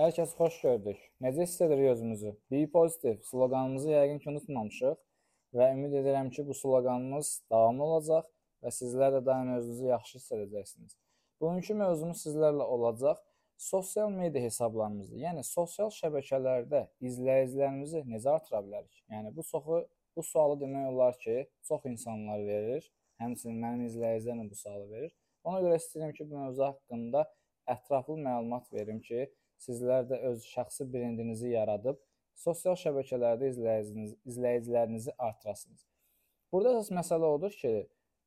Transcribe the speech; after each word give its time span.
Hər 0.00 0.14
kəs 0.16 0.30
xoş 0.32 0.54
gördük. 0.64 1.00
Necə 1.20 1.44
hiss 1.44 1.60
edirik 1.60 1.90
özümüzü? 1.90 2.30
Be 2.48 2.60
positive 2.72 3.18
sloqanımızı 3.28 3.90
yəqin 3.90 4.20
ki, 4.22 4.28
unutmamışıq 4.30 4.94
və 5.58 5.66
ümid 5.74 5.96
edirəm 5.98 6.30
ki, 6.32 6.44
bu 6.48 6.54
sloqanımız 6.56 7.32
davamlı 7.52 7.84
olacaq 7.84 8.30
və 8.64 8.70
sizlər 8.72 9.18
də 9.18 9.20
daim 9.26 9.50
özünüzü 9.58 9.90
yaxşı 9.90 10.14
hiss 10.16 10.32
edəcəksiniz. 10.36 10.94
Bugünkü 11.44 11.76
mövzumuz 11.82 12.22
sizlərlə 12.24 12.64
olacaq 12.76 13.20
sosial 13.60 14.08
media 14.14 14.40
hesablarımızı, 14.46 15.18
yəni 15.20 15.44
sosial 15.44 15.92
şəbəkələrdə 15.98 16.80
izləyicilərimizi 17.10 18.00
necə 18.14 18.32
artıra 18.38 18.62
bilərik? 18.64 19.02
Yəni 19.12 19.34
bu 19.36 19.44
çoxu 19.50 19.82
bu 20.16 20.24
sualı 20.30 20.56
demək 20.62 20.86
olar 20.94 21.18
ki, 21.26 21.36
çox 21.68 21.84
insanlar 21.92 22.46
verir. 22.46 22.88
Həmçinin 23.20 23.60
mənim 23.66 23.84
izləyicilərim 23.90 24.48
bu 24.48 24.56
sualı 24.62 24.88
verir. 24.94 25.12
Ona 25.44 25.60
görə 25.66 25.76
istəyirəm 25.84 26.16
ki, 26.16 26.30
bu 26.30 26.40
mövzu 26.46 26.64
haqqında 26.70 27.26
ətraflı 27.76 28.16
məlumat 28.16 28.72
verim 28.72 29.04
ki, 29.04 29.28
sizlər 29.64 30.06
də 30.10 30.20
öz 30.30 30.44
şəxsi 30.54 30.86
brendinizi 30.92 31.52
yaradıb 31.52 32.00
sosial 32.40 32.76
şəbəkələrdə 32.80 33.50
izləyiciniz, 33.52 34.14
izləyicilərinizi 34.32 35.14
artırasınız. 35.18 35.86
Burada 36.52 36.76
əsas 36.76 36.92
məsələ 36.96 37.28
odur 37.36 37.52
ki, 37.54 37.74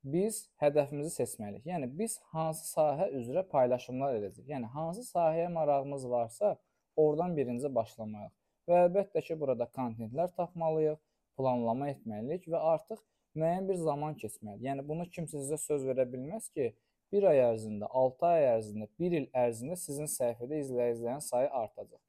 biz 0.04 0.44
hədəfimizi 0.60 1.10
seçməliyik. 1.16 1.64
Yəni 1.68 1.88
biz 1.98 2.18
hansı 2.34 2.66
sahə 2.68 3.08
üzrə 3.18 3.42
paylaşımlar 3.48 4.18
edəcəyik. 4.20 4.48
Yəni 4.52 4.70
hansı 4.76 5.04
sahəyə 5.08 5.48
marağımız 5.52 6.06
varsa, 6.10 6.54
oradan 6.96 7.36
birinci 7.36 7.70
başlamalıyıq. 7.74 8.32
Və 8.68 8.84
əlbəttə 8.86 9.24
ki, 9.26 9.36
burada 9.40 9.66
kontentlər 9.78 10.30
tapmalıyıq, 10.36 11.00
planlama 11.38 11.90
etməliyik 11.92 12.46
və 12.52 12.60
artıq 12.74 13.00
müəyyən 13.36 13.68
bir 13.68 13.80
zaman 13.82 14.16
keçməlidir. 14.20 14.68
Yəni 14.68 14.86
bunu 14.88 15.08
kimsə 15.16 15.40
sizə 15.40 15.58
söz 15.60 15.86
verə 15.88 16.06
bilməz 16.12 16.48
ki, 16.54 16.70
1 17.14 17.26
ay 17.30 17.40
ərzində, 17.44 17.88
6 18.02 18.26
ay 18.26 18.44
ərzində, 18.50 18.88
1 18.98 19.16
il 19.20 19.26
ərzində 19.44 19.76
sizin 19.78 20.08
səhifədə 20.10 20.58
izləyicilərin 20.64 21.22
sayı 21.22 21.50
artacaq. 21.62 22.00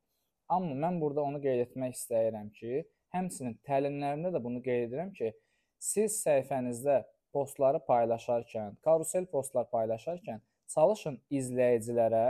Amma 0.55 0.73
mən 0.85 0.97
burada 1.01 1.25
onu 1.25 1.41
qeyd 1.43 1.61
etmək 1.67 1.93
istəyirəm 1.99 2.49
ki, 2.57 2.81
həmçinin 3.13 3.57
təlimlərimdə 3.69 4.31
də 4.33 4.41
bunu 4.41 4.61
qeyd 4.65 4.87
edirəm 4.87 5.11
ki, 5.17 5.31
siz 5.77 6.17
səhifənizdə 6.25 7.03
postları 7.35 7.81
paylaşarkən, 7.87 8.77
karusel 8.85 9.29
postlar 9.29 9.69
paylaşarkən 9.73 10.41
çalışın 10.73 11.19
izləyicilərə, 11.39 12.25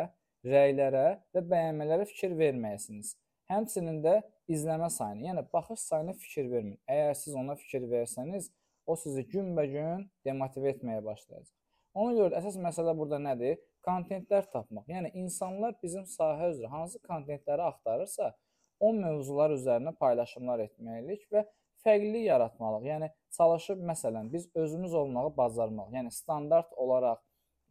rəylərə 0.45 1.05
və 1.35 1.43
bəyənmələrə 1.51 2.07
fikir 2.11 2.35
verməyəsiniz. 2.39 3.15
Həmçinin 3.51 4.01
də 4.03 4.19
izləmə 4.51 4.89
sayını, 4.93 5.27
yəni 5.29 5.43
baxış 5.53 5.85
sayına 5.89 6.15
fikir 6.21 6.49
verməyin. 6.51 6.79
Əgər 6.89 7.19
siz 7.21 7.37
ona 7.37 7.55
fikir 7.59 7.85
versəniz, 7.91 8.49
o 8.85 8.95
sizi 8.99 9.25
günbəgün 9.31 10.09
demotivə 10.25 10.73
etməyə 10.75 11.03
başlayacaq. 11.05 11.53
Ona 11.95 12.15
görə 12.17 12.33
də 12.33 12.39
əsas 12.41 12.57
məsələ 12.59 12.93
burada 12.97 13.19
nədir? 13.23 13.59
Kontentlər 13.87 14.47
tapmaq. 14.51 14.87
Yəni 14.91 15.13
insanlar 15.21 15.75
bizim 15.83 16.03
sahə 16.09 16.49
üzrə 16.51 16.67
hansı 16.71 16.99
kontentləri 17.07 17.63
axtarırsa, 17.69 18.33
o 18.79 18.91
mövzular 18.93 19.53
üzərinə 19.55 19.93
paylaşımlar 19.99 20.65
etməliyik 20.65 21.29
və 21.31 21.45
fərqlilik 21.85 22.25
yaratmalıyıq. 22.25 22.89
Yəni 22.89 23.09
çalışıb 23.37 23.85
məsələn 23.91 24.31
biz 24.33 24.49
özümüz 24.55 24.93
olmağı 24.93 25.31
bacarmalıyıq. 25.37 25.95
Yəni 25.99 26.11
standart 26.11 26.73
olaraq 26.75 27.21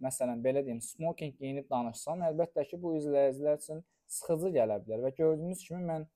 məsələn 0.02 0.40
belə 0.46 0.64
deyim, 0.64 0.80
smoking 0.80 1.36
geyinib 1.38 1.68
danışsam, 1.70 2.24
əlbəttə 2.30 2.64
ki, 2.70 2.80
bu 2.80 2.94
izləyicilər 2.98 3.60
üçün 3.60 3.84
sıxıcı 4.16 4.54
gələ 4.56 4.80
bilər 4.86 5.04
və 5.04 5.12
gördüyünüz 5.18 5.66
kimi 5.68 5.84
mən 5.90 6.08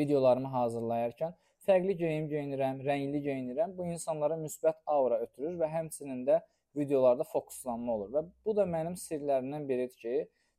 videolarımı 0.00 0.48
hazırlayarkən 0.56 1.36
fərqli 1.66 1.94
geyim 1.98 2.26
geyinirəm, 2.32 2.80
rəngli 2.86 3.20
geyinirəm. 3.26 3.76
Bu 3.76 3.86
insanlara 3.92 4.38
müsbət 4.40 4.80
aura 4.86 5.20
ötürür 5.26 5.58
və 5.60 5.68
həmçinin 5.70 6.24
də 6.26 6.40
videolarda 6.76 7.24
fokuslanma 7.32 7.94
olur 7.96 8.12
və 8.14 8.24
bu 8.46 8.54
da 8.56 8.66
mənim 8.68 8.96
sirlərimdən 9.00 9.68
biridir 9.68 9.98
ki, 10.02 10.14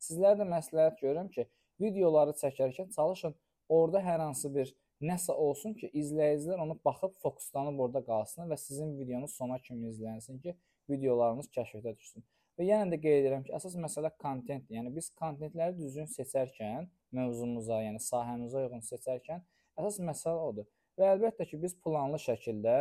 sizlərə 0.06 0.38
də 0.40 0.46
məsləhət 0.48 1.00
görürəm 1.02 1.30
ki, 1.34 1.46
videoları 1.80 2.36
çəkərkən 2.40 2.92
çalışın 2.94 3.34
orada 3.68 4.02
hər 4.04 4.22
hansı 4.22 4.50
bir 4.54 4.70
nəsə 5.04 5.34
olsun 5.46 5.74
ki, 5.78 5.90
izləyicilər 6.00 6.60
onu 6.64 6.78
baxıb 6.84 7.16
fokuslanıb 7.22 7.80
orada 7.86 8.04
qalsın 8.04 8.48
və 8.50 8.58
sizin 8.60 8.94
videonuz 8.98 9.34
sona 9.40 9.58
kimi 9.66 9.90
izlənsin 9.90 10.40
ki, 10.44 10.54
videolarınız 10.90 11.50
kəşfətə 11.56 11.96
düşsün. 11.96 12.24
Və 12.58 12.68
yenə 12.68 12.92
də 12.92 13.00
qeyd 13.02 13.24
edirəm 13.24 13.42
ki, 13.46 13.52
əsas 13.56 13.74
məsələ 13.82 14.12
kontentdir. 14.22 14.76
Yəni 14.78 14.92
biz 14.94 15.10
kontentləri 15.18 15.74
düzgün 15.78 16.06
seçərkən, 16.12 16.86
mövzumuza, 17.16 17.80
yəni 17.82 18.02
sahəmizə 18.02 18.62
uyğun 18.62 18.84
seçərkən 18.86 19.42
əsas 19.80 19.98
məsələ 20.08 20.50
odur. 20.50 20.68
Və 20.98 21.10
əlbəttə 21.16 21.48
ki, 21.50 21.58
biz 21.64 21.74
planlı 21.82 22.20
şəkildə 22.22 22.76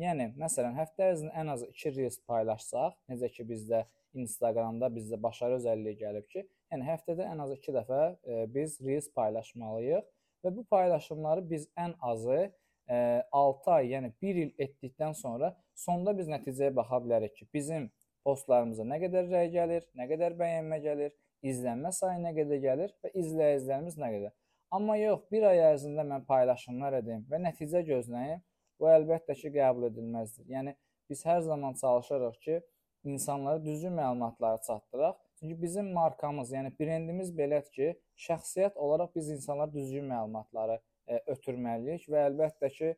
Yəni 0.00 0.30
məsələn, 0.40 0.76
həftə 0.78 1.10
ərzində 1.10 1.32
ən 1.42 1.50
azı 1.52 1.66
2 1.76 1.90
reels 1.96 2.16
paylaşsaq, 2.30 2.94
necə 3.10 3.28
ki 3.34 3.44
bizdə 3.48 3.82
Instagramda 4.16 4.88
bizdə 4.94 5.18
başarı 5.22 5.58
özəlliyi 5.60 5.98
gəlib 6.00 6.26
ki, 6.32 6.44
yəni 6.72 6.86
həftədə 6.86 7.26
ən 7.28 7.42
azı 7.44 7.58
2 7.58 7.74
dəfə 7.76 8.00
e, 8.08 8.38
biz 8.54 8.78
reels 8.86 9.10
paylaşmalıyıq 9.18 10.08
və 10.44 10.54
bu 10.56 10.64
paylaşımları 10.72 11.44
biz 11.50 11.68
ən 11.84 11.94
azı 12.12 12.40
e, 12.40 12.96
6 13.42 13.72
ay, 13.76 13.92
yəni 13.94 14.12
1 14.22 14.42
il 14.44 14.50
etdikdən 14.66 15.12
sonra 15.20 15.52
sonda 15.84 16.16
biz 16.16 16.32
nəticəyə 16.32 16.72
baxa 16.80 17.02
bilərik 17.04 17.36
ki, 17.36 17.48
bizim 17.54 17.90
postlarımıza 18.24 18.86
nə 18.88 19.02
qədər 19.04 19.28
rəy 19.34 19.52
gəlir, 19.52 19.88
nə 20.00 20.08
qədər 20.10 20.36
bəyənmə 20.40 20.80
gəlir, 20.84 21.16
izlənmə 21.44 21.92
sayı 21.96 22.22
nə 22.24 22.32
qədər 22.40 22.64
gəlir 22.64 22.96
və 23.04 23.12
izləyicilərimiz 23.20 24.00
nə 24.00 24.14
qədər. 24.16 24.36
Amma 24.70 24.96
yox, 24.96 25.26
bir 25.32 25.44
ay 25.50 25.60
ərzində 25.72 26.04
mən 26.06 26.24
paylaşımlar 26.28 27.00
edim 27.00 27.24
və 27.28 27.40
nəticə 27.42 27.82
gözləyim 27.88 28.40
bu 28.80 28.88
əlbəttə 28.90 29.36
ki, 29.36 29.52
qəbul 29.56 29.88
edilməzdir. 29.90 30.46
Yəni 30.54 30.74
biz 31.10 31.24
hər 31.26 31.40
zaman 31.46 31.74
çalışırıq 31.80 32.38
ki, 32.46 32.60
insanlara 33.04 33.64
düzgün 33.64 33.92
məlumatları 33.92 34.60
çatdıraq. 34.66 35.18
Çünki 35.40 35.62
bizim 35.62 35.92
markamız, 35.92 36.52
yəni 36.52 36.72
brendimiz 36.80 37.30
belədir 37.36 37.70
ki, 37.76 37.92
şəxsiyyət 38.26 38.76
olaraq 38.76 39.14
biz 39.16 39.30
insanlara 39.30 39.72
düzgün 39.72 40.04
məlumatları 40.10 40.80
e, 41.08 41.20
ötürməliyik 41.34 42.08
və 42.12 42.26
əlbəttə 42.28 42.70
ki, 42.76 42.90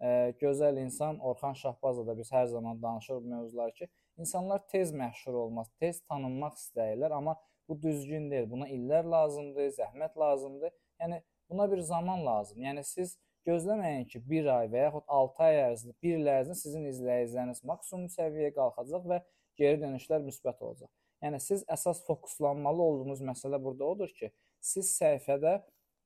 e, 0.00 0.08
gözəl 0.40 0.80
insan 0.80 1.18
Orxan 1.18 1.52
Şahbazla 1.62 2.06
da 2.06 2.16
biz 2.18 2.32
hər 2.32 2.46
zaman 2.46 2.82
danışırıq 2.82 3.26
mövzuları 3.34 3.72
ki, 3.72 3.88
insanlar 4.16 4.66
tez 4.68 4.94
məşhur 4.94 5.36
olmaz, 5.44 5.68
tez 5.80 6.00
tanınmaq 6.08 6.56
istəyirlər, 6.56 7.12
amma 7.12 7.36
bu 7.68 7.82
düzgün 7.82 8.30
deyil. 8.30 8.48
Buna 8.50 8.68
illər 8.68 9.06
lazımdır, 9.06 9.68
zəhmət 9.76 10.18
lazımdır. 10.18 10.72
Yəni 11.00 11.22
buna 11.50 11.70
bir 11.72 11.78
zaman 11.78 12.26
lazım. 12.26 12.62
Yəni 12.62 12.84
siz 12.84 13.18
Gözləməyin 13.48 14.04
ki, 14.10 14.20
1 14.28 14.48
ay 14.52 14.66
və 14.72 14.82
yaxud 14.84 15.04
6 15.16 15.44
ay 15.46 15.58
ərzində, 15.64 15.94
1 16.04 16.16
il 16.18 16.28
ərzində 16.28 16.56
sizin 16.60 16.88
izləyiciləriniz 16.90 17.62
maksimum 17.70 18.10
səviyyəyə 18.12 18.52
qalxacaq 18.56 19.06
və 19.12 19.20
geri 19.60 19.80
dönüşlər 19.80 20.20
müsbət 20.26 20.60
olacaq. 20.60 20.90
Yəni 21.24 21.40
siz 21.40 21.64
əsas 21.68 22.02
fokuslanmalı 22.06 22.82
olduğunuz 22.82 23.22
məsələ 23.30 23.60
burada 23.62 23.88
odur 23.94 24.12
ki, 24.18 24.30
siz 24.60 24.92
səhifədə 24.98 25.58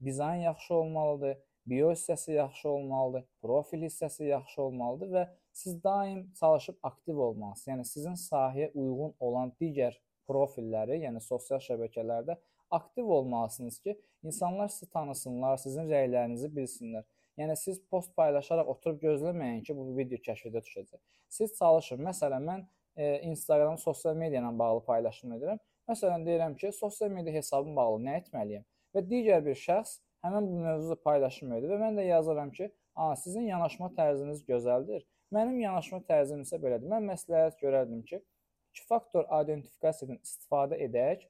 dizayn 0.05 0.45
yaxşı 0.47 0.75
olmalıdır, 0.75 1.37
bio 1.67 1.91
hissəsi 1.91 2.37
yaxşı 2.39 2.69
olmalıdır, 2.69 3.27
profil 3.43 3.87
hissəsi 3.89 4.29
yaxşı 4.31 4.63
olmalıdır 4.63 5.13
və 5.17 5.27
siz 5.53 5.85
daim 5.85 6.33
çalışıb 6.41 6.79
aktiv 6.83 7.19
olmalısınız. 7.19 7.69
Yəni 7.73 7.85
sizin 7.85 8.19
sahəyə 8.21 8.71
uyğun 8.75 9.15
olan 9.21 9.55
digər 9.61 9.99
profilləri, 10.29 11.01
yəni 11.05 11.23
sosial 11.23 11.63
şəbəkələrdə 11.63 12.37
aktiv 12.71 13.09
olmalısınız 13.19 13.79
ki, 13.79 13.99
insanlar 14.23 14.69
sizi 14.69 14.91
tanısınlar, 14.91 15.57
sizin 15.63 15.91
rəylərinizi 15.91 16.51
bilsinlər. 16.57 17.05
Yəni 17.41 17.57
siz 17.59 17.81
post 17.91 18.15
paylaşaraq 18.19 18.69
oturub 18.71 19.01
gözləməyin 19.03 19.63
ki, 19.67 19.75
bu 19.77 19.89
video 19.97 20.21
kəşfətə 20.23 20.63
düşəcək. 20.63 21.01
Siz 21.37 21.57
çalışın. 21.59 22.03
Məsələn, 22.07 22.45
mən 22.47 22.61
e, 22.97 23.09
Instagram 23.31 23.79
sosial 23.83 24.15
media 24.19 24.43
ilə 24.43 24.53
bağlı 24.59 24.85
paylaşım 24.87 25.35
edirəm. 25.39 25.59
Məsələn, 25.91 26.27
deyirəm 26.29 26.55
ki, 26.61 26.71
sosial 26.73 27.11
media 27.11 27.35
hesabım 27.35 27.75
bağlı 27.77 28.05
nə 28.07 28.19
etməliyəm? 28.23 28.67
Və 28.95 29.03
digər 29.11 29.43
bir 29.45 29.59
şəxs 29.59 29.99
həmin 30.25 30.47
bu 30.49 30.61
mövzuda 30.63 30.97
paylaşım 31.03 31.57
edir 31.59 31.75
və 31.75 31.81
mən 31.83 31.99
də 31.99 32.07
yazıram 32.07 32.51
ki, 32.51 32.71
"A, 32.95 33.17
sizin 33.17 33.51
yanaşma 33.51 33.91
tərziniz 33.99 34.45
gözəldir. 34.47 35.03
Mənim 35.33 35.59
yanaşma 35.61 36.01
tərzim 36.11 36.41
isə 36.47 36.61
belədir." 36.63 36.89
Mən 36.89 37.11
məsləhət 37.11 37.59
görərdim 37.65 38.03
ki, 38.09 38.23
iki 38.71 38.87
faktor 38.87 39.27
identifikasiyadan 39.43 40.19
istifadə 40.23 40.79
edək 40.87 41.27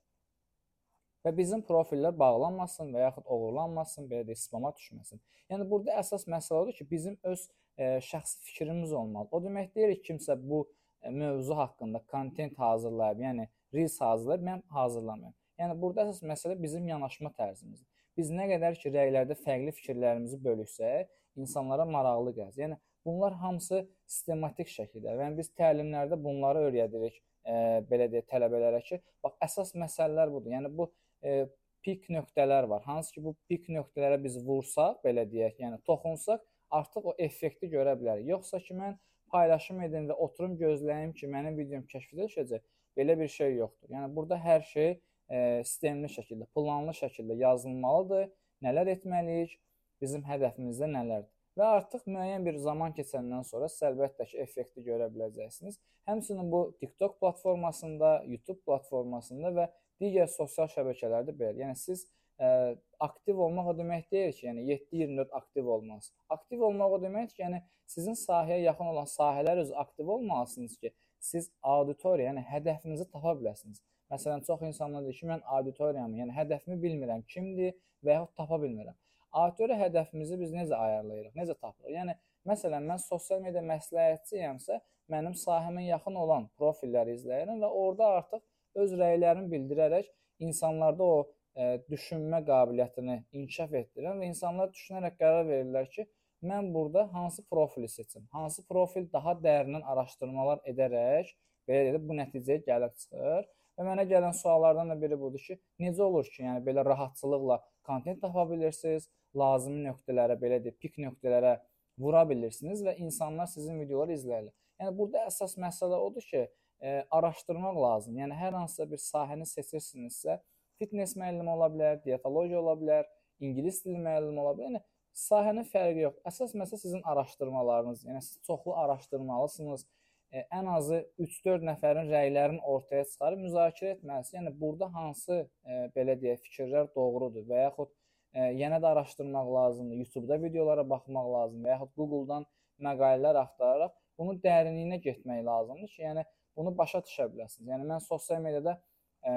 və 1.24 1.32
bizim 1.36 1.62
profillər 1.64 2.14
bağlanmasın 2.18 2.92
və 2.94 3.06
yaxud 3.06 3.28
oğurlanmasın, 3.32 4.08
belə 4.10 4.26
də 4.28 4.36
spama 4.38 4.72
düşməsin. 4.76 5.22
Yəni 5.52 5.66
burada 5.70 5.96
əsas 6.00 6.26
məsələ 6.28 6.64
odur 6.64 6.76
ki, 6.76 6.86
bizim 6.90 7.16
öz 7.22 7.46
e, 7.76 7.84
şəxsi 8.04 8.42
fikrimiz 8.48 8.92
olmalı. 8.92 9.28
O 9.30 9.40
demək 9.44 9.72
deyil 9.74 9.96
ki, 9.96 10.12
kimsə 10.12 10.36
bu 10.40 10.66
e, 11.02 11.10
mövzu 11.10 11.56
haqqında 11.56 12.04
kontent 12.12 12.58
hazırlayıb, 12.58 13.24
yəni 13.24 13.48
reels 13.74 14.00
hazırlayıb, 14.00 14.46
mən 14.50 14.62
hazırlamayım. 14.76 15.34
Yəni 15.60 15.80
burada 15.80 16.08
əsas 16.08 16.22
məsələ 16.26 16.56
bizim 16.62 16.88
yanaşma 16.88 17.32
tərzimizdir. 17.38 17.88
Biz 18.18 18.30
nə 18.30 18.48
qədər 18.50 18.76
ki, 18.78 18.90
rəylərdə 18.94 19.36
fərqli 19.40 19.72
fikirlərimizi 19.74 20.38
bölüşsək, 20.44 21.08
insanlara 21.40 21.86
maraqlı 21.88 22.34
gəlsin. 22.36 22.66
Yəni 22.66 22.78
bunlar 23.06 23.36
hamısı 23.40 23.84
sistematik 24.06 24.70
şəkildə 24.70 25.14
və 25.16 25.28
yəni, 25.28 25.38
biz 25.38 25.50
təlimlərdə 25.58 26.18
bunları 26.22 26.66
öyrədirik, 26.68 27.16
e, 27.44 27.56
belə 27.90 28.08
deyək, 28.12 28.28
tələbələrə 28.30 28.82
ki, 28.86 29.00
bax 29.24 29.40
əsas 29.48 29.74
məsələlər 29.78 30.32
budur. 30.32 30.54
Yəni 30.54 30.70
bu 30.78 30.88
e, 31.24 31.46
pik 31.84 32.08
nöqtələr 32.10 32.68
var. 32.68 32.82
Hansı 32.82 33.12
ki, 33.14 33.24
bu 33.24 33.34
pik 33.48 33.68
nöqtələrə 33.72 34.20
biz 34.24 34.38
vursaq, 34.46 35.00
belə 35.04 35.26
deyək, 35.30 35.58
yəni 35.64 35.80
toxunsaq, 35.88 36.44
artıq 36.70 37.10
o 37.10 37.16
effekti 37.26 37.68
görə 37.72 37.96
bilərik. 38.00 38.28
Yoxsa 38.34 38.60
ki, 38.64 38.76
mən 38.78 38.96
paylaşım 39.32 39.82
edim 39.88 40.08
və 40.10 40.16
oturum 40.26 40.56
gözləyim 40.60 41.12
ki, 41.18 41.28
mənim 41.30 41.58
videom 41.58 41.84
kəşfə 41.90 42.20
düşəcək. 42.22 42.64
Belə 42.98 43.18
bir 43.18 43.28
şey 43.28 43.56
yoxdur. 43.58 43.90
Yəni 43.96 44.08
burada 44.16 44.38
hər 44.38 44.62
şey 44.70 44.90
e, 44.94 45.38
sistemli 45.66 46.10
şəkildə, 46.16 46.46
planlı 46.56 46.94
şəkildə 47.00 47.38
yazılmalıdır. 47.42 48.28
Nələr 48.64 48.92
etməliyik? 48.94 49.56
Bizim 50.02 50.24
hədəfimizdə 50.28 50.88
nələrdir? 50.90 51.30
Və 51.58 51.66
artıq 51.76 52.06
müəyyən 52.10 52.46
bir 52.46 52.56
zaman 52.62 52.94
keçəndən 52.96 53.44
sonra 53.46 53.68
siz 53.70 53.84
əlbəttə 53.90 54.26
ki, 54.30 54.38
effekti 54.42 54.82
görə 54.86 55.06
biləcəksiniz. 55.14 55.78
Həmçinin 56.10 56.50
bu 56.50 56.64
TikTok 56.80 57.20
platformasında, 57.20 58.16
YouTube 58.26 58.60
platformasında 58.66 59.52
və 59.58 59.68
digər 60.02 60.28
sosial 60.32 60.68
şəbəkələrdə 60.72 61.34
belədir. 61.36 61.62
Yəni 61.64 61.78
siz 61.78 62.04
ə, 62.38 62.74
aktiv 63.06 63.40
olmaq 63.46 63.72
o 63.72 63.76
demək 63.78 64.10
deyil 64.12 64.34
ki, 64.34 64.46
yəni 64.48 64.66
7-24 64.72 65.38
aktiv 65.40 65.70
olmalısınız. 65.76 66.20
Aktiv 66.36 66.62
olmaq 66.68 66.98
o 66.98 67.00
deməkdir 67.02 67.36
ki, 67.36 67.42
yəni 67.44 67.62
sizin 67.94 68.18
sahəyə 68.18 68.62
yaxın 68.64 68.92
olan 68.92 69.08
sahələr 69.10 69.62
üzrə 69.64 69.80
aktiv 69.84 70.08
olmalısınız 70.16 70.76
ki, 70.82 70.92
siz 71.24 71.50
auditoriya, 71.62 72.32
yəni 72.32 72.44
hədəfinizi 72.50 73.08
tapa 73.12 73.34
biləsiniz. 73.38 73.80
Məsələn, 74.12 74.44
çox 74.46 74.62
insanlar 74.68 75.04
deyir 75.06 75.16
ki, 75.20 75.26
mən 75.30 75.42
auditoriyamı, 75.56 76.20
yəni 76.20 76.36
hədəfimi 76.36 76.76
bilmirəm, 76.82 77.24
kimdir 77.34 77.72
və 78.04 78.18
yaxud 78.18 78.34
tapa 78.40 78.60
bilmirəm. 78.62 78.96
Auditoriya 79.34 79.78
hədəfimizi 79.86 80.38
biz 80.38 80.52
necə 80.54 80.76
ayarlayırıq, 80.78 81.32
necə 81.38 81.56
tapırıq? 81.58 81.94
Yəni 81.96 82.14
məsələn, 82.50 82.84
mən 82.90 83.00
sosial 83.02 83.40
media 83.42 83.62
məsləhətçiyəmsə, 83.66 84.78
mənim 85.10 85.34
sahəmə 85.38 85.86
yaxın 85.88 86.20
olan 86.20 86.46
profilləri 86.60 87.16
izləyirəm 87.18 87.64
və 87.64 87.70
orada 87.80 88.10
artıq 88.20 88.44
öz 88.82 88.92
rəylərimi 89.00 89.50
bildirərək 89.52 90.10
insanlarda 90.44 91.04
o 91.04 91.16
ə, 91.22 91.26
e, 91.54 91.66
düşünmə 91.90 92.42
qabiliyyətini 92.48 93.16
inkişaf 93.40 93.74
etdirirəm 93.80 94.22
və 94.22 94.30
insanlar 94.32 94.70
düşünərək 94.74 95.18
qərar 95.20 95.48
verirlər 95.50 95.90
ki, 95.94 96.06
mən 96.44 96.72
burada 96.74 97.06
hansı 97.14 97.44
profili 97.48 97.88
seçim? 97.88 98.26
Hansı 98.32 98.66
profil 98.68 99.06
daha 99.12 99.36
dərindən 99.46 99.84
araşdırmalar 99.94 100.64
edərək 100.70 101.30
belə 101.68 101.84
deyək, 101.88 102.08
bu 102.08 102.16
nəticəyə 102.20 102.64
gəlib 102.66 102.96
çıxır. 103.02 103.46
Və 103.74 103.86
mənə 103.88 104.04
gələn 104.06 104.34
suallardan 104.38 104.92
da 104.92 104.96
biri 105.00 105.16
budur 105.18 105.42
ki, 105.42 105.56
necə 105.82 106.02
olur 106.04 106.26
ki, 106.30 106.42
yəni 106.44 106.60
belə 106.66 106.84
rahatçılıqla 106.86 107.58
kontent 107.88 108.20
tapa 108.22 108.44
bilirsiniz, 108.50 109.08
lazımi 109.34 109.88
nöqtələrə, 109.88 110.36
belə 110.38 110.60
deyək, 110.62 110.76
pik 110.82 111.00
nöqtələrə 111.02 111.56
vura 111.98 112.22
bilirsiniz 112.28 112.84
və 112.86 112.94
insanlar 113.02 113.50
sizin 113.50 113.80
videoları 113.82 114.14
izləyirlər. 114.14 114.54
Yəni 114.82 114.94
burada 114.98 115.24
əsas 115.30 115.56
məsələ 115.58 115.98
odur 116.06 116.22
ki, 116.28 116.44
e, 116.84 117.04
araşdırmaq 117.10 117.82
lazım. 117.82 118.18
Yəni 118.20 118.36
hər 118.38 118.56
hansısa 118.58 118.86
bir 118.90 119.00
sahəni 119.00 119.46
seçirsinizsə, 119.48 120.38
fitness 120.80 121.16
müəllimi 121.16 121.50
ola 121.56 121.70
bilər, 121.72 121.98
dietologiya 122.04 122.60
ola 122.60 122.76
bilər, 122.80 123.08
ingilis 123.40 123.80
dili 123.86 124.00
müəllimi 124.04 124.42
ola 124.42 124.52
bilər. 124.58 124.70
Yəni 124.70 124.82
sahənin 125.24 125.68
fərqi 125.72 126.04
yox. 126.04 126.20
Əsas 126.30 126.54
məsələ 126.60 126.82
sizin 126.84 127.02
araşdırmalarınız. 127.14 128.04
Yəni 128.10 128.22
siz 128.28 128.40
çoxlu 128.46 128.76
araşdırmalısınız. 128.84 129.86
E, 130.34 130.44
ən 130.58 130.68
azı 130.76 131.00
3-4 131.24 131.64
nəfərin 131.70 132.10
rəylərini 132.12 132.62
ortaya 132.74 133.04
çıxarıb 133.10 133.44
müzakirə 133.46 133.96
etməlisiniz. 133.96 134.38
Yəni 134.40 134.54
burada 134.60 134.90
hansı 134.94 135.40
e, 135.42 135.84
belə 135.96 136.18
deyək 136.20 136.42
fikirlər 136.48 136.90
doğrudur 136.96 137.46
və 137.48 137.66
yaxud 137.68 137.92
ə, 138.34 138.50
yenə 138.58 138.80
də 138.82 138.90
araşdırmaq 138.90 139.52
lazımdır. 139.54 140.00
YouTube-da 140.02 140.40
videolara 140.42 140.84
baxmaq 140.90 141.28
lazımdır 141.36 141.68
və 141.68 141.76
yaxud 141.76 141.92
Google-dan 142.00 142.48
məqalələr 142.82 143.38
axtararaq 143.44 143.94
bunun 144.18 144.40
dərinliyinə 144.42 144.98
getmək 145.02 145.44
lazımdır 145.46 145.92
ki, 145.92 146.02
yəni 146.02 146.24
bunu 146.56 146.72
başa 146.78 147.02
düşə 147.06 147.28
biləsiniz. 147.32 147.68
Yəni 147.68 147.86
mən 147.90 148.02
sosial 148.04 148.42
mediada 148.44 148.78
ə, 149.26 149.36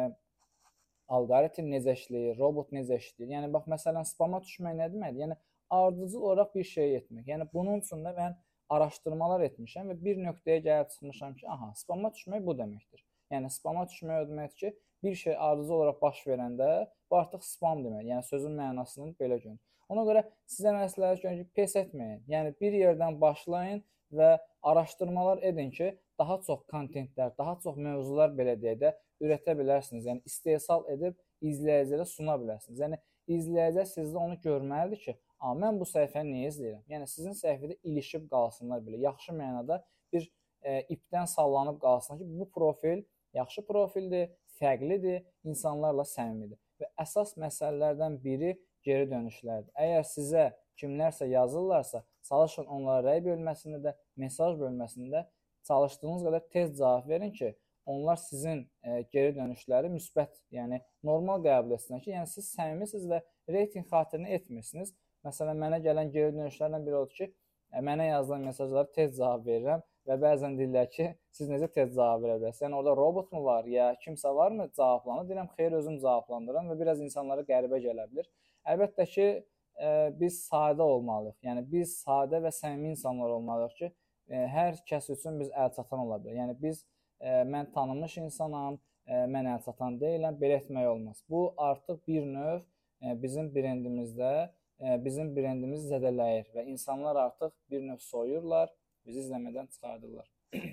alqoritm 1.08 1.70
necə 1.72 1.96
işləyir, 1.98 2.38
robot 2.40 2.74
necə 2.76 3.00
işləyir. 3.02 3.32
Yəni 3.36 3.52
bax 3.54 3.70
məsələn 3.74 4.08
spama 4.08 4.42
düşmək 4.44 4.76
nə 4.80 4.90
deməkdir? 4.94 5.24
Yəni 5.26 5.38
ardıcıl 5.70 6.22
olaraq 6.22 6.56
bir 6.56 6.64
şey 6.64 6.96
etmək. 7.02 7.28
Yəni 7.32 7.48
bunun 7.54 7.84
üçün 7.84 8.04
də 8.06 8.14
mən 8.18 8.36
araşdırmalar 8.70 9.46
etmişəm 9.48 9.92
və 9.92 9.98
bir 10.04 10.20
nöqtəyə 10.24 10.64
gəlib 10.66 10.92
çıxmışam 10.94 11.36
ki, 11.40 11.48
aha, 11.50 11.72
spama 11.76 12.12
düşmək 12.16 12.44
bu 12.46 12.56
deməkdir. 12.60 13.04
Yəni 13.32 13.52
spama 13.52 13.86
düşmək 13.92 14.24
o 14.24 14.30
deməkdir 14.32 14.60
ki, 14.60 14.74
bir 15.04 15.16
şey 15.16 15.36
ardıcıl 15.38 15.74
olaraq 15.74 16.02
baş 16.02 16.24
verəndə 16.28 16.70
bu 17.12 17.18
artıq 17.22 17.44
spam 17.48 17.84
deməkdir. 17.86 18.10
Yəni 18.12 18.28
sözün 18.28 18.58
mənasını 18.60 19.14
belə 19.22 19.40
görün. 19.44 19.60
Ona 19.90 20.04
görə 20.10 20.24
sizə 20.52 20.74
məsləhət 20.76 21.24
görürəm 21.24 21.44
ki, 21.44 21.52
pes 21.56 21.76
etməyin. 21.80 22.24
Yəni 22.28 22.56
bir 22.62 22.76
yerdən 22.76 23.22
başlayın 23.22 23.84
və 24.20 24.34
araşdırmalar 24.64 25.44
edin 25.48 25.72
ki, 25.72 25.94
daha 26.20 26.40
çox 26.48 26.64
kontentlər, 26.72 27.34
daha 27.38 27.58
çox 27.64 27.78
mövzular 27.78 28.34
belə 28.38 28.56
deyək 28.62 28.80
də 28.84 28.94
ürətə 29.24 29.56
bilərsiniz. 29.60 30.08
Yəni 30.10 30.22
istehsal 30.30 30.86
edib 30.94 31.18
izləyicilərə 31.42 32.06
suna 32.10 32.38
bilərsiniz. 32.42 32.82
Yəni 32.84 33.00
izləyicilər 33.38 33.90
sizdə 33.90 34.22
onu 34.22 34.40
görməlidir 34.44 35.04
ki, 35.04 35.18
"A, 35.40 35.54
mən 35.54 35.80
bu 35.80 35.86
səhifəni 35.86 36.34
niyə 36.34 36.52
izləyirəm?" 36.54 36.84
Yəni 36.94 37.08
sizin 37.08 37.38
səhifədə 37.44 37.78
ilişib 37.84 38.30
qalsınlar 38.30 38.82
belə. 38.86 39.02
Yaxşı 39.10 39.32
mənada 39.34 39.84
bir 40.14 40.32
e, 40.62 40.82
ipdən 40.96 41.28
sallanıb 41.28 41.80
qalsınlar 41.82 42.22
ki, 42.22 42.40
bu 42.40 42.50
profil 42.52 43.04
yaxşı 43.34 43.66
profildir, 43.66 44.30
fərqlidir, 44.60 45.24
insanlarla 45.44 46.06
səmimidir. 46.06 46.60
Və 46.80 46.90
əsas 47.04 47.36
məsələlərdən 47.42 48.20
biri 48.24 48.56
geri 48.86 49.10
dönüşlərdir. 49.12 49.72
Əgər 49.76 50.06
sizə 50.08 50.46
kimlərsə 50.82 51.28
yazırlarsa, 51.32 52.04
çalışın 52.30 52.70
onlara 52.74 53.12
rəy 53.12 53.24
bölməsində 53.26 53.82
də, 53.84 53.94
mesaj 54.22 54.58
bölməsində 54.62 55.26
çalışdığınız 55.68 56.28
qədər 56.28 56.46
tez 56.54 56.78
cavab 56.78 57.10
verin 57.10 57.32
ki, 57.32 57.56
onlar 57.88 58.16
sizin 58.16 58.68
e, 58.84 59.02
geri 59.12 59.34
dönüşləri 59.36 59.90
müsbət, 59.94 60.34
yəni 60.52 60.82
normal 61.08 61.44
qəbul 61.46 61.76
etsinlər 61.78 62.02
ki, 62.04 62.14
yəni 62.18 62.28
siz 62.28 62.50
səmimisiniz 62.52 63.06
və 63.12 63.22
reytinq 63.56 63.88
xatirinə 63.92 64.34
etmirsiniz. 64.38 64.92
Məsələn, 65.26 65.60
mənə 65.62 65.80
gələn 65.86 66.12
geri 66.12 66.34
dönüşlərdən 66.36 66.88
biri 66.88 66.98
odur 67.00 67.14
ki, 67.20 67.30
e, 67.72 67.84
mənə 67.90 68.10
yazılan 68.10 68.50
mesajlara 68.50 68.92
tez 68.98 69.16
cavab 69.18 69.48
verirəm 69.48 69.84
və 70.08 70.18
bəzən 70.24 70.58
deyirlər 70.60 70.90
ki, 70.92 71.08
siz 71.38 71.52
necə 71.52 71.70
tez 71.78 71.94
cavab 71.96 72.26
verə 72.26 72.36
bilərsiniz? 72.42 72.66
Yəni 72.68 72.80
orada 72.82 72.96
robot 73.00 73.32
mu 73.36 73.44
var, 73.46 73.70
ya 73.72 73.94
kimsə 74.04 74.34
varmı 74.36 74.68
cavablanır? 74.76 75.30
Deyirəm, 75.30 75.52
xeyr, 75.56 75.78
özüm 75.80 76.02
cavablandırıram 76.04 76.74
və 76.74 76.80
biraz 76.82 77.04
insanlara 77.04 77.48
qəribə 77.48 77.80
gələ 77.84 78.10
bilər. 78.12 78.28
Əlbəttə 78.68 79.08
ki, 79.14 79.30
ə, 79.32 79.88
e, 79.88 79.94
biz 80.20 80.42
sadə 80.50 80.84
olmalıyıq. 80.84 81.40
Yəni 81.48 81.64
biz 81.72 81.96
sadə 82.04 82.44
və 82.44 82.52
səmimi 82.56 82.92
insanlar 82.98 83.32
olmalıyıq 83.40 83.80
ki, 83.80 83.92
ə, 83.92 84.07
e, 84.28 84.44
hər 84.54 84.80
kəs 84.90 85.10
üçün 85.16 85.40
biz 85.42 85.52
əl 85.56 85.74
çatan 85.76 86.04
ola 86.06 86.20
bilər. 86.22 86.38
Yəni 86.42 86.58
biz 86.62 86.84
e, 87.20 87.42
mən 87.50 87.72
tanınmış 87.76 88.18
insanam, 88.24 88.80
ə, 89.08 89.26
mən 89.32 89.50
əl 89.54 89.62
çatan 89.66 90.00
deyiləm, 90.02 90.40
belə 90.42 90.60
etmək 90.62 90.90
olmaz. 90.92 91.22
Bu 91.30 91.52
artıq 91.70 92.02
bir 92.08 92.26
növ 92.28 92.60
ə, 92.62 93.16
bizim 93.22 93.52
brendimizdə 93.56 94.34
ə, 94.48 94.98
bizim 95.04 95.32
brendimizi 95.36 95.90
zədələyir 95.94 96.52
və 96.56 96.68
insanlar 96.74 97.20
artıq 97.28 97.56
bir 97.72 97.86
növ 97.88 98.04
soyurlar 98.04 98.74
bizi 99.08 99.24
izləmədən 99.24 99.72
çıxardırlar. 99.74 100.28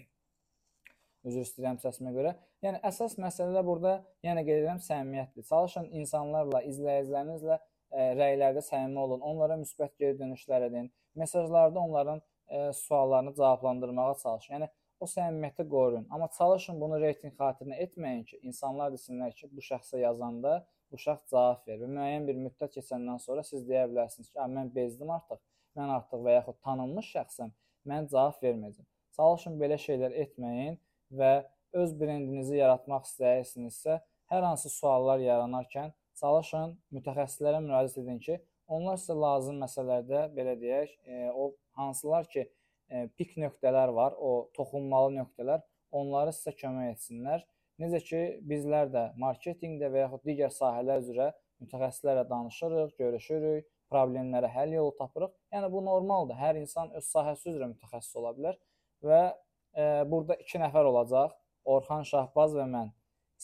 Üzr 1.28 1.40
istəyirəm 1.40 1.78
səsimə 1.80 2.12
görə. 2.12 2.34
Yəni 2.64 2.82
əsas 2.84 3.14
məsələ 3.20 3.62
burada, 3.64 3.94
yəni 4.26 4.42
qeyd 4.44 4.58
edirəm, 4.58 4.80
səmimiyyətdir. 4.84 5.46
Çalışın 5.48 5.86
insanlarla, 6.00 6.60
izləyicilərinizlə 6.68 7.56
ə, 7.56 7.62
e, 7.62 8.10
rəylərdə 8.18 8.64
səmimi 8.66 9.00
olun. 9.00 9.24
Onlara 9.24 9.56
müsbət 9.60 9.94
geri 10.02 10.18
dönüşlər 10.18 10.66
edin. 10.68 10.90
Mesajlarda 11.16 11.80
onların 11.80 12.20
e, 12.48 12.72
suallarını 12.72 13.34
cavablandırmağa 13.34 14.14
çalışın. 14.22 14.54
Yəni 14.54 14.68
o 15.00 15.06
səmimiyyəti 15.06 15.68
qoruyun. 15.68 16.06
Amma 16.10 16.28
çalışın 16.38 16.80
bunu 16.80 17.00
reytinq 17.00 17.34
xatirinə 17.40 17.80
etməyin 17.86 18.24
ki, 18.28 18.38
insanlar 18.42 18.92
desinlər 18.94 19.34
ki, 19.38 19.50
bu 19.52 19.64
şəxsə 19.70 20.00
yazanda 20.04 20.54
bu 20.92 21.00
şəxs 21.06 21.30
cavab 21.32 21.66
verir. 21.68 21.88
Müəyyən 21.96 22.28
bir 22.28 22.38
müddət 22.46 22.78
keçəndən 22.78 23.18
sonra 23.26 23.42
siz 23.42 23.66
deyə 23.68 23.84
bilərsiniz 23.90 24.30
ki, 24.30 24.48
mən 24.58 24.70
bezdim 24.74 25.10
artıq. 25.10 25.42
Mən 25.74 25.90
artıq 25.98 26.22
və 26.26 26.38
yaxud 26.38 26.60
tanınmış 26.66 27.10
şəxsəm 27.16 27.50
mən 27.90 28.08
cavab 28.12 28.40
verməyəcəm. 28.44 28.86
Çalışın 29.16 29.58
belə 29.60 29.78
şeylər 29.80 30.14
etməyin 30.24 30.78
və 31.18 31.32
öz 31.80 31.94
brendinizi 32.00 32.58
yaratmaq 32.60 33.06
istəyirsinizsə, 33.08 33.98
hər 34.32 34.46
hansı 34.48 34.70
suallar 34.70 35.22
yaranarkən 35.22 35.92
çalışın 36.24 36.74
mütəxəssislərə 36.96 37.60
müraciət 37.64 38.00
edin 38.04 38.20
ki, 38.26 38.38
onlar 38.76 38.96
sizə 39.00 39.16
lazım 39.20 39.60
məsələlərdə 39.60 40.26
belə 40.36 40.54
deyək, 40.60 40.94
e, 41.04 41.28
o 41.32 41.50
hansılar 41.76 42.28
ki, 42.32 42.46
e, 42.88 43.06
pik 43.18 43.36
nöqtələr 43.42 43.92
var, 43.98 44.16
o 44.16 44.48
toxunmalı 44.56 45.18
nöqtələr, 45.18 45.60
onları 45.92 46.32
sizə 46.32 46.54
kömək 46.62 46.94
etsinlər. 46.94 47.44
Necə 47.82 48.00
ki, 48.08 48.22
bizlər 48.48 48.88
də 48.94 49.04
marketinqdə 49.20 49.90
və 49.92 50.04
yaxud 50.06 50.24
digər 50.30 50.52
sahələr 50.54 51.04
üzrə 51.04 51.30
mütəxəssislərlə 51.62 52.24
danışırıq, 52.30 52.96
görüşürük 52.98 53.68
problemlərə 53.92 54.48
həll 54.50 54.74
yolu 54.78 54.94
tapırıq. 54.98 55.32
Yəni 55.54 55.70
bu 55.72 55.84
normaldır. 55.84 56.38
Hər 56.40 56.60
insan 56.62 56.92
öz 56.98 57.06
sahəsi 57.06 57.52
üzrə 57.52 57.68
mütəxəssis 57.74 58.16
ola 58.20 58.32
bilər 58.38 58.58
və 59.04 59.22
e, 59.28 59.84
burada 60.10 60.38
2 60.40 60.62
nəfər 60.64 60.88
olacaq. 60.90 61.36
Orxan 61.64 62.04
Şahbaz 62.08 62.56
və 62.56 62.66
mən. 62.68 62.90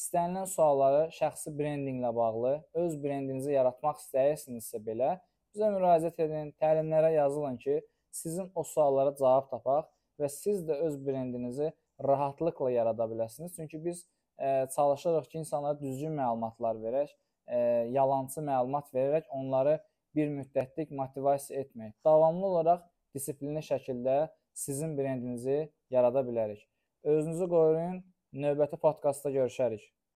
İstənilən 0.00 0.46
sualları 0.48 1.00
şəxsi 1.12 1.50
brendinqlə 1.58 2.10
bağlı, 2.16 2.52
öz 2.82 2.94
brendinizi 3.02 3.52
yaratmaq 3.52 3.98
istəyirsinizsə 4.00 4.78
belə 4.86 5.10
bizə 5.52 5.68
müraciət 5.74 6.22
edin, 6.24 6.52
təlimlərə 6.62 7.10
yazılın 7.18 7.58
ki, 7.60 7.80
sizin 8.20 8.48
o 8.54 8.64
suallara 8.64 9.12
cavab 9.18 9.50
tapaq 9.50 9.90
və 10.20 10.30
siz 10.32 10.62
də 10.68 10.78
öz 10.86 10.96
brendinizi 11.06 11.68
rahatlıqla 12.08 12.70
yarada 12.70 13.04
biləsiniz. 13.12 13.52
Çünki 13.56 13.84
biz 13.84 14.06
e, 14.38 14.66
çalışırıq 14.76 15.28
ki, 15.30 15.38
insanlara 15.38 15.80
düzgün 15.80 16.16
məlumatlar 16.16 16.80
verək, 16.84 17.12
e, 17.46 17.58
yalançı 17.92 18.40
məlumat 18.40 18.88
verərək 18.94 19.28
onları 19.36 19.78
bir 20.14 20.32
müddətlik 20.32 20.96
motivasiya 20.96 21.60
etmək. 21.60 21.92
Davamlı 22.04 22.46
olaraq 22.46 22.86
disiplinli 23.14 23.60
şəkildə 23.68 24.30
sizin 24.54 24.96
brendinizi 24.98 25.58
yarada 25.90 26.24
bilərik. 26.24 26.64
Özünüzü 27.02 27.48
qoruyun. 27.48 28.00
Növbəti 28.32 28.78
podkastda 28.84 29.30
görüşərik. 29.36 29.86